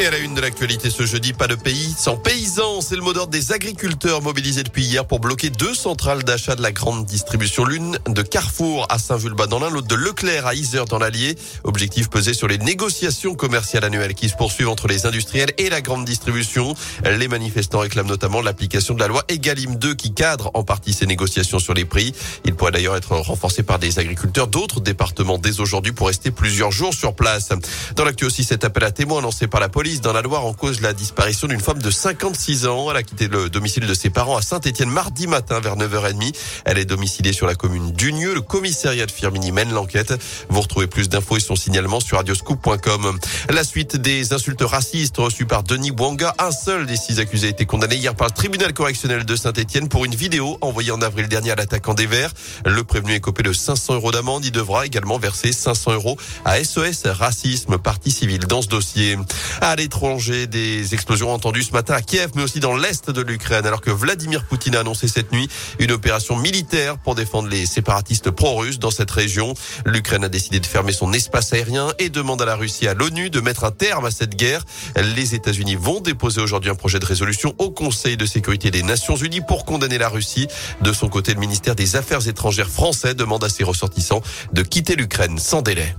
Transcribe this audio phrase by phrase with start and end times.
[0.00, 2.80] Et à la une de l'actualité ce jeudi, pas de pays sans paysans.
[2.80, 6.62] C'est le mot d'ordre des agriculteurs mobilisés depuis hier pour bloquer deux centrales d'achat de
[6.62, 7.66] la grande distribution.
[7.66, 11.36] L'une de Carrefour à Saint-Vulbas dans l'un, l'autre de Leclerc à Isère dans l'Allier.
[11.64, 15.82] Objectif pesé sur les négociations commerciales annuelles qui se poursuivent entre les industriels et la
[15.82, 16.74] grande distribution.
[17.04, 21.04] Les manifestants réclament notamment l'application de la loi Egalim 2 qui cadre en partie ces
[21.04, 22.14] négociations sur les prix.
[22.46, 26.70] Il pourrait d'ailleurs être renforcé par des agriculteurs d'autres départements dès aujourd'hui pour rester plusieurs
[26.70, 27.50] jours sur place.
[27.96, 30.52] Dans l'actu aussi, cet appel à témoins lancé par la police dans la Loire en
[30.52, 32.90] cause la disparition d'une femme de 56 ans.
[32.90, 36.32] Elle a quitté le domicile de ses parents à Saint-Etienne mardi matin vers 9h30.
[36.64, 38.32] Elle est domiciliée sur la commune d'Unieux.
[38.34, 40.14] Le commissariat de Firmini mène l'enquête.
[40.48, 43.18] Vous retrouvez plus d'infos et son signalement sur radioscoop.com.
[43.48, 46.34] La suite des insultes racistes reçues par Denis Bouanga.
[46.38, 49.88] Un seul des six accusés a été condamné hier par le tribunal correctionnel de Saint-Etienne
[49.88, 52.32] pour une vidéo envoyée en avril dernier à l'attaquant des Verts.
[52.64, 54.44] Le prévenu est copé de 500 euros d'amende.
[54.44, 59.16] Il devra également verser 500 euros à SOS Racisme, partie civile dans ce dossier
[59.80, 60.46] l'étranger.
[60.46, 63.90] Des explosions entendues ce matin à Kiev, mais aussi dans l'est de l'Ukraine, alors que
[63.90, 68.90] Vladimir Poutine a annoncé cette nuit une opération militaire pour défendre les séparatistes pro-russes dans
[68.90, 69.54] cette région.
[69.86, 73.30] L'Ukraine a décidé de fermer son espace aérien et demande à la Russie, à l'ONU,
[73.30, 74.64] de mettre un terme à cette guerre.
[74.96, 79.16] Les États-Unis vont déposer aujourd'hui un projet de résolution au Conseil de sécurité des Nations
[79.16, 80.46] Unies pour condamner la Russie.
[80.82, 84.20] De son côté, le ministère des Affaires étrangères français demande à ses ressortissants
[84.52, 85.94] de quitter l'Ukraine sans délai.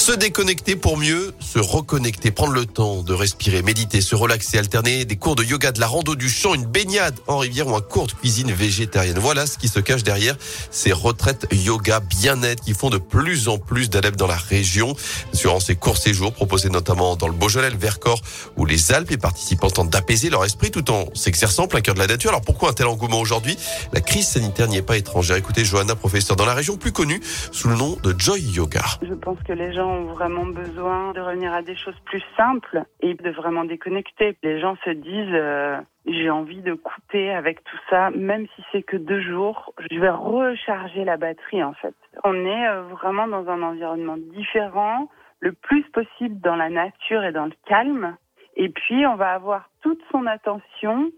[0.00, 5.04] Se déconnecter pour mieux se reconnecter, prendre le temps de respirer, méditer, se relaxer, alterner
[5.04, 7.82] des cours de yoga, de la rando, du chant, une baignade en rivière ou un
[7.82, 9.18] cours de cuisine végétarienne.
[9.18, 10.36] Voilà ce qui se cache derrière
[10.70, 14.96] ces retraites yoga bien-être qui font de plus en plus d'adeptes dans la région.
[15.34, 18.22] Durant ces courts séjours proposés notamment dans le Beaujolais, le Vercors
[18.56, 22.00] ou les Alpes, les participants tentent d'apaiser leur esprit tout en s'exerçant plein cœur de
[22.00, 22.30] la nature.
[22.30, 23.58] Alors pourquoi un tel engouement aujourd'hui?
[23.92, 25.36] La crise sanitaire n'y est pas étrangère.
[25.36, 27.20] Écoutez Johanna, professeure dans la région plus connue
[27.52, 28.82] sous le nom de Joy Yoga.
[29.02, 32.84] Je pense que les gens ont vraiment besoin de revenir à des choses plus simples
[33.00, 34.36] et de vraiment déconnecter.
[34.42, 38.82] Les gens se disent euh, j'ai envie de couper avec tout ça, même si c'est
[38.82, 41.94] que deux jours, je vais recharger la batterie en fait.
[42.24, 45.08] On est euh, vraiment dans un environnement différent,
[45.40, 48.16] le plus possible dans la nature et dans le calme.
[48.56, 51.10] Et puis on va avoir toute son attention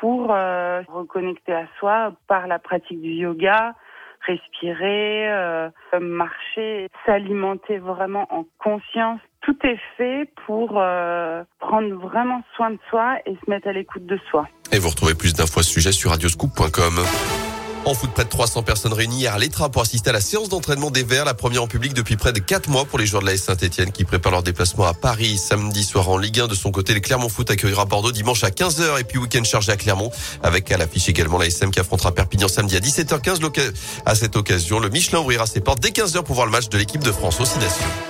[0.00, 3.74] pour euh, reconnecter à soi par la pratique du yoga,
[4.26, 5.70] respirer, euh,
[6.00, 9.20] marcher, s'alimenter vraiment en conscience.
[9.42, 14.06] Tout est fait pour euh, prendre vraiment soin de soi et se mettre à l'écoute
[14.06, 14.46] de soi.
[14.72, 17.39] Et vous retrouvez plus d'infos ce sujet sur radioscoop.com.
[17.86, 20.90] En foot, près de 300 personnes réunies à l'Etra pour assister à la séance d'entraînement
[20.90, 23.26] des Verts, la première en public depuis près de 4 mois pour les joueurs de
[23.26, 26.48] la Saint-Etienne qui préparent leur déplacement à Paris samedi soir en Ligue 1.
[26.48, 29.72] De son côté, le Clermont Foot accueillera Bordeaux dimanche à 15h et puis week-end chargé
[29.72, 30.10] à Clermont
[30.42, 33.72] avec à l'affiche également la SM qui affrontera Perpignan samedi à 17h15.
[34.04, 36.76] À cette occasion, le Michelin ouvrira ses portes dès 15h pour voir le match de
[36.76, 38.09] l'équipe de France aux Nations.